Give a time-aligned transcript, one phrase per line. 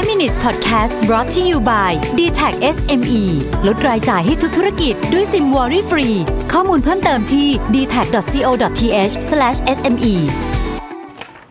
[0.00, 3.22] 5 minutes podcast brought to you by d t a c SME
[3.66, 6.08] ลดรายจ่ายให้ทุกธุรกิจด้วยซิมวอรี่ฟรี
[6.52, 9.14] ข้อมูลเพิ่มเติมที่ d t a c c o t h
[9.76, 10.14] s m e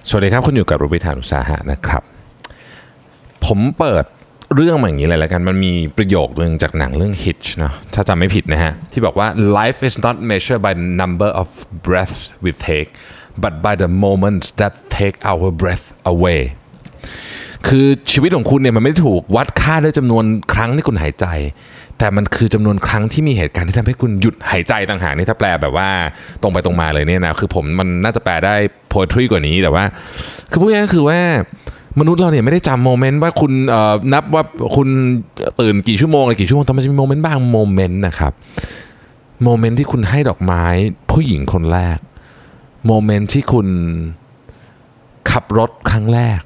[0.10, 2.04] สวัสดีครับ คุณอยู่กับรูปิธานอุตสาหะนะครับ
[3.46, 4.04] ผมเปิด
[4.56, 9.28] เรื่องมาอย่างนี้เลยแล้วกัน มันมีประโยคหนึ่งจากหนังเรื่อง Hitch เนาะถ้าจำไม่ผิดนะฮะ ที่บอกว่า
[9.60, 11.48] life is not measured by the number of
[11.88, 12.90] breaths we take
[13.44, 16.42] but by the moments that take our breath away
[17.68, 20.24] คือชีวิตของคุณเนี่ยมันไม่ได้ถูกวัดค่าด้วยจำนวน
[20.54, 21.26] ครั้งที่คุณหายใจ
[21.98, 25.90] แต่มันคือจำนวนครั้งที่มีเหตุการณ์ที่ทำให้คุณหยุดหายใจต่างหากนี่ถ้าแปลแบบว่า
[26.42, 28.56] ตรงไปตรงมาเลยเนี่ยนะคือผมมันน่าจะแปลได้
[28.92, 29.84] poetry กว่านี้แต่ว่า
[30.52, 31.20] คือพูดง่ายๆคือว่า
[32.00, 34.44] มนุษย์เราเนี่ยไม่ได้จำโมเมนต์ว่าคุณเอ่อนับว่า
[34.76, 34.88] คุณ
[35.62, 38.34] ตื่นกี่ชั่วโมงอะไรกี่ชั่วโมงแต่มันจะมีโมเมนต์บางโมเมนต์นะครับ
[39.44, 40.64] โมเมนต์ที่คุณให้ดอกไม้
[41.12, 41.98] ผู้หญิงคนแรก
[42.88, 43.68] โมเมนต์ที่คุณ
[45.32, 46.40] ขับรถครั้งแรก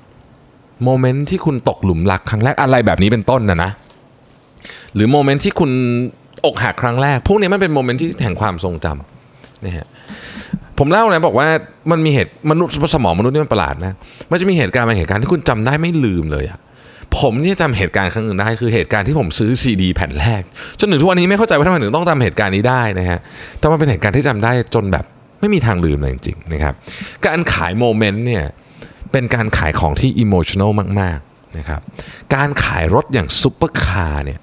[0.83, 3.71] โมเมนต์ที่คุณตกหลุมรักครั้งแรกอะไรแบบนี้เป็นต้นนะนะ
[4.95, 5.71] หรือโมเมนต์ที่คุณ
[6.45, 9.87] อกหักครั้งแรก พวกนี้มันเป็นโมเมนต์ที่แห่งความทรงจำนะฮะ
[10.79, 11.47] ผมเล่านะบอกว่า
[11.91, 13.93] มันมีเหตุมนุษย์สมองมนุษย์นี่มันประหลาดนะ
[14.31, 16.59] มันจะมีเหตุการณ์บางเหตุการณ์ที่คุณจำได้ไม่ลืมเลยอะ
[17.17, 20.41] ผมเนี่ยจำเหตุการณ์ครั้งหนึ่งได้คือเหตุการณ์ที่ผมซื้อซีดีแผ่นแรก
[20.79, 23.19] จนถึงทุกวันนี้ไม่เข้าใจว่าทำไมถึงต้องจำเหตุการณ์นี้ได้นะฮะ
[23.59, 25.05] แต่มันเป็นเหตุการณ์ที่จำได้จนแบบ
[25.39, 26.73] ไม่มีทางลืมเลยจริงๆนะครับ
[27.25, 28.43] การขายโมเมนต์เนี่ย
[29.13, 31.81] เป็นการขายของที่ emotional มากๆนะครับ
[32.35, 34.39] การขายรถอย่างซุปเปอร์คาร์เนี่ย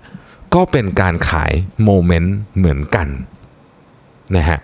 [0.54, 1.52] ก็เป็นการขาย
[1.84, 3.08] โมเมนต์เหมือนกัน
[4.36, 4.60] นะฮะ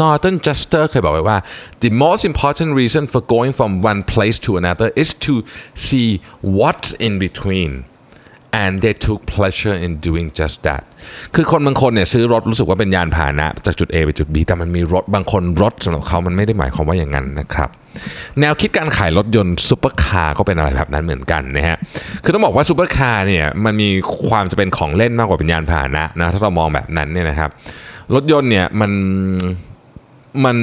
[0.00, 1.38] Norton Juster เคยบอกไว้ว่า
[1.84, 5.34] the most important reason for going from one place to another is to
[5.86, 6.08] see
[6.58, 7.70] what's in between
[8.62, 10.82] and they took pleasure in doing just that
[11.34, 17.68] คือคนบางคนเนี่ยซื้อรถรู้สึกว่าเป็นยานพาหนะ จากจุด A ไปจุด B แต่มันมีรถบางคนรถสำหรับเขามันไม่ได้หมายความว่าอย่างนั้นนะครับ
[18.40, 21.76] แนวคิดการขายรถยนต์ซูเปอร์คาร์ก็เป็นอะไรแบบนั้นเหมือนกันนะฮะ
[22.24, 23.88] คือต้องบอกว่าซูเปอร์คาร์เนี่ยมันมี
[24.28, 27.50] ความจะเป็นของเล่นมากกว่าเป็นยานพาหนะนะถ้าเรามองแบบนั้นเนี่ยนะครับ
[28.14, 28.92] รถยนต์เนี่ยมัน
[30.44, 30.56] มัน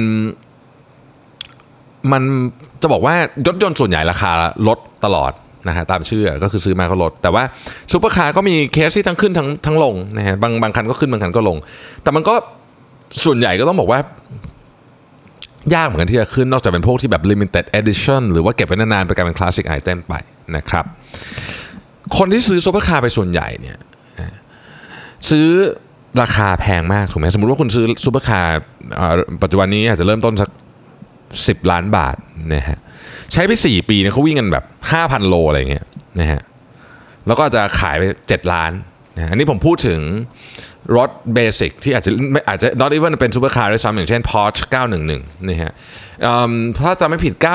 [2.12, 2.22] มัน
[2.82, 3.14] จะบอกว่า
[3.46, 4.30] รถยนต์ส่วนใหญ่ราคา
[4.68, 5.32] ลดตลอด
[5.68, 7.42] นะฮะตามชื่อก็คือซื้อมาก็ลด แต่ว่า
[7.92, 11.56] ซูเปอร์คาร์ก็มีเคสที่ทั้งขึ้นทั้งทั้งลงนะฮะบางบางคันก็ขึ้นบางคันก็ลง
[12.02, 12.34] แต่มันก็
[13.24, 14.00] ส่วนใหญ่ก็ต้องบอกว่า
[15.74, 20.14] ยากเหมือนกันที่จะขึ้นนอกจากเป็นพวกที่แบบ limited edition หรือว่าเก็บไว้นานๆไปกลายเป็น classic item ไป
[20.56, 20.84] นะครับ
[22.16, 23.78] คนที่ซื้อซูเปอร์คาร์ไปส่วนใหญ่เนี่ย
[25.30, 25.48] ซื้อ
[26.22, 28.58] ราคาแพงมากถูกไหมสมมติว่าคุณซื้อซูเปอร์คาร์
[29.42, 30.48] ปัจจุบันนี้อาจจะเริ่มต้นสัก
[31.34, 32.16] 10 ล้านบาท
[32.54, 32.78] นะฮะ
[33.32, 34.64] ใช้ไป 4 ปีเนี่ยเขาวิ่งกันแบบ
[34.96, 35.84] 5,000 โลอะไรเงี้ย
[36.20, 36.42] นะฮะ
[37.26, 38.72] แล้วก็จะขายไป 7 ล้าน
[39.16, 40.00] นะอันนี้ผมพูดถึง
[40.96, 44.62] รถ basic ที่อาจจะไม่อาจจะ not even เป็นซูเปอร์คาร์ด้วยซ้ำอย่างเช่น Porsche
[45.04, 45.72] 911นี่ฮะ
[46.84, 47.46] ถ้าจำไม่ผิด 9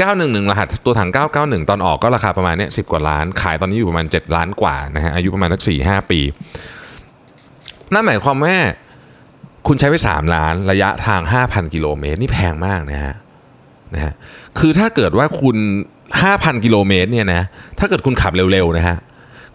[0.00, 6.20] 911 รหัสตัวถัง 991 ตอนออกก็ราคาประมาณเนี้ย10 กว่าล้าน ขายตอนนี้อยู่ประมาณ 7 ล้านกว่านะฮะอายุประมาณสัก4-5 ปี
[7.92, 8.56] นั่นหมายความว่า
[9.66, 13.14] คุณใช้ไป 3 ล้านระยะทาง 5,000 กิโลเมตร นี่แพงมากนะฮะ
[13.94, 14.12] นะฮะ
[14.58, 15.56] คือถ้าเกิดว่าคุณ
[16.10, 17.42] 5,000 กิโลเมตรเนี่ยนะ
[17.78, 18.96] ถ้าเกิดคุณขับเร็วๆนะฮะ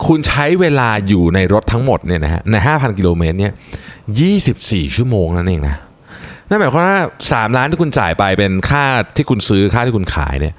[0.08, 3.54] คุณใช้เวลาอยู่ในรถทั้งหมดเนี่ยนะฮะใน 5,000 กิโลเมตรเนี่ย
[4.24, 5.76] 24 ชั่วโมงนั่นเองนะ
[6.50, 8.84] นั่นหมายความว่า 3 ล้านที่คุณจ่ายไปเป็นค่า
[9.16, 10.54] ที่คุณซื้อค่าที่คุณขายเนี่ย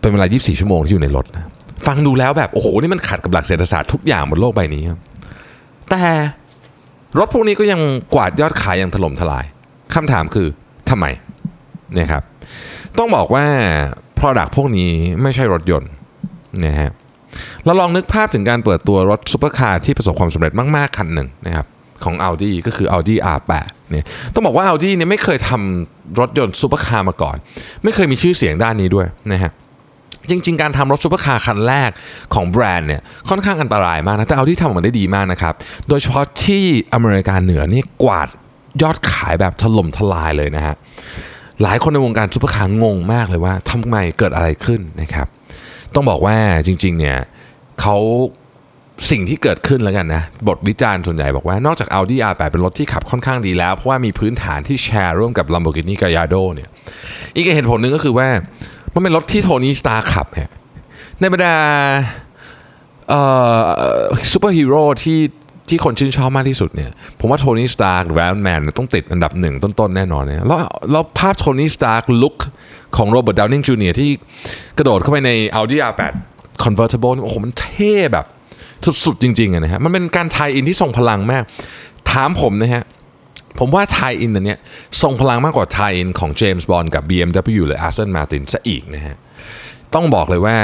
[0.00, 1.44] เป็นเวลา 24 ชั่วโมงที่อยู่ในรถนะ
[1.86, 4.98] ฟังดูแล้วแบบ โอ้โห นี่มันขัดกับหลักเศรษฐศาสตร์ทุกอย่างบนโลกใบนี้ครับ
[5.90, 6.04] แต่
[7.18, 7.80] รถพวกนี้ก็ยัง
[8.14, 9.44] กวาดยอดขายอย่างถล่มทลาย
[9.94, 10.48] คำถามคือ
[10.90, 11.06] ทำไม
[11.94, 12.22] เนี่ยครับ
[12.98, 13.44] ต้องบอกว่า
[14.18, 14.90] Product พวกนี้
[15.22, 15.90] ไม่ใช่รถยนต์
[16.64, 16.90] นะฮะ
[17.64, 21.66] เราลองนึกภาพถึงการเปิดตัวรถซูเปอร์คาร์ที่ประสบความสำเร็จมากๆ คันหนึ่งนะครับ
[22.04, 23.52] ของ Audi ก็คือ Audi R8
[23.90, 27.36] เนี่ยต้องบอกว่า Audi เนี่ยไม่เคยทำรถยนต์ซูเปอร์คาร์มาก่อน
[27.82, 29.52] ไม่เคยมีชื่อเสียงด้านนี้ด้วยนะฮะ
[30.30, 31.90] จริง ๆ การทำรถซูเปอร์คาร์คันแรก
[32.34, 35.54] ของแบรนด์เนี่ยค่อนข้างอันตรายมากนะ แต่เอาที่ทำออกมาได้ดีมากนะครับ
[35.88, 38.28] โดยเฉพาะที่อเมริกาเหนือนี่กวาด
[38.82, 40.74] ยอดขายแบบถล่มทลายเลยนะฮะ
[41.62, 45.26] หลายคนในวงการซูเปอร์คาร์งงมากเลยว่าทำไมเกิดอะไรขึ้นนะครับ
[45.94, 46.36] ต้องบอกว่า
[46.66, 47.18] จริงๆเนี่ย
[47.80, 47.96] เขา
[49.10, 56.68] สิ่งที่เกิดขึ้นแล้วกันนะ บทวิจารณ์ส่วนใหญ่บอกว่านอกจาก Audi R8 เป็นรถที่ขับค่อนข้างดีแล้ว เพราะว่ามีพื้นฐานที่แชร์ร่วมกับ Lamborghini Gallardo เนี่ย
[57.34, 58.28] อีกเหตุผลหนึ่งก็คือว่า
[58.94, 60.50] มันเป็นรถที่ Tony Stark ขับฮะ
[61.20, 61.56] ในบรรดา
[63.08, 63.20] เอ่
[63.58, 63.60] อ
[64.32, 65.20] ซูเปอร์ฮีโร่ที่
[65.68, 66.90] ที่คนชื่นชอบมากที่สุดเนี่ย
[67.20, 70.58] ผมว่า Tony Stark หรือ Iron Man ต้องติดอันดับหนึ่งต้นๆ แน่นอนเนี่ยแล้ว
[70.92, 72.36] แล้วภาพ Tony Stark ลุค
[72.96, 74.10] ของ Robert Downey Jr.ที่
[74.78, 76.14] กระโดดเข้าไปใน Audi R8
[76.64, 78.26] Convertible โอ้โหมันเท่แบบ
[79.04, 81.42] สุดๆจริงๆนะฮะมันเป็นการ tie-in ที่ทรงพลังมาก
[82.10, 82.84] ถามผมนะฮะ
[83.58, 84.58] ผมว่าทายอินอันเนี้ย
[85.02, 89.16] ทรงพลังมากกว่าทายอินของเจมส์บอนด์กับ BMW หรือ Aston Martin ซะอีกนะฮะ
[89.94, 90.56] ต้องบอกเลยว่า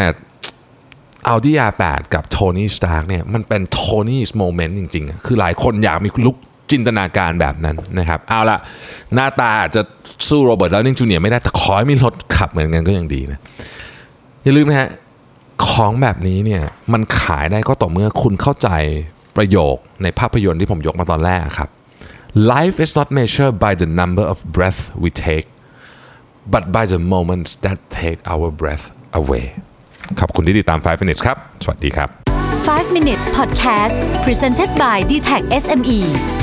[1.33, 6.37] Audi R8 กับ Tony Stark เนี่ยมันเป็น Tony's moment จริงๆ คือหลายคนอยากมีลุก
[6.71, 8.59] จินตนาการแบบนั้นนะครับ เอาละ
[9.15, 9.83] หน้าตาอาจจะ
[10.29, 13.39] สู้โรเบิร์ตแล้วนิงจูเนียไม่ได้แต่ขอให้มีรถขับเหมือนกันก็ยังดีนะ
[14.45, 14.89] อย่าลืมนะฮะ
[15.69, 18.69] ของแบบนี้เนี่ยมันขายได้ก็ต่อเมื่อคุณเข้าใจ
[19.37, 21.69] ประโยคในภาพยนตร์ที่ผมยกมาตอนแรกครับ
[22.53, 25.47] Life is not measured by the number of breath we take
[26.55, 28.87] but by the moments that take our breath
[29.21, 29.45] away
[30.21, 32.09] ขอบคุณที่ติดตาม 5 minutes ครับ สวัสดีครับ
[32.69, 33.95] 5 minutes podcast
[34.25, 36.42] presented by d t e c h SME